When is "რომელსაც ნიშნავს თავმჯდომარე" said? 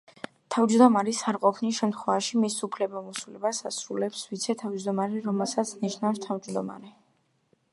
5.27-6.91